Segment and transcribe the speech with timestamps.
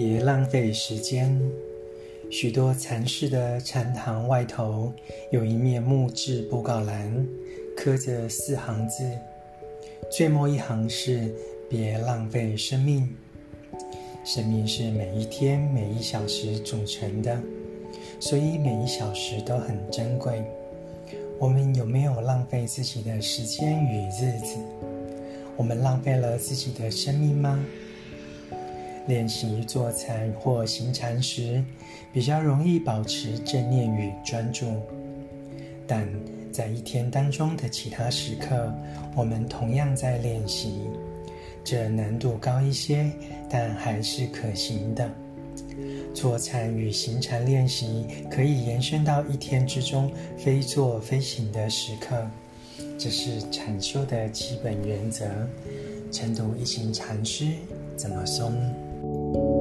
[0.00, 1.36] 别浪费时间。
[2.30, 4.92] 许多禅室的禅堂外头
[5.32, 7.26] 有一面木质布告栏，
[7.76, 9.02] 刻着四行字，
[10.08, 11.34] 最末一行是
[11.68, 13.12] “别浪费生命”。
[14.24, 17.36] 生命是每一天每一小时组成的，
[18.20, 20.44] 所以每一小时都很珍贵。
[21.40, 24.58] 我们有没有浪费自己的时间与日子？
[25.56, 27.58] 我们浪费了自己的生命吗？
[29.08, 31.64] 练习坐禅或行禅时，
[32.12, 34.66] 比较容易保持正念与专注。
[35.86, 36.06] 但
[36.52, 38.70] 在一天当中的其他时刻，
[39.16, 40.82] 我们同样在练习，
[41.64, 43.10] 这难度高一些，
[43.48, 45.10] 但还是可行的。
[46.14, 52.28] 坐禅与行禅练习可以延伸到一天之中非坐非行的时刻，
[52.98, 55.24] 这是禅修的基本原则。
[56.10, 57.46] 晨读一行禅师
[57.96, 58.52] 怎么松？
[59.08, 59.57] you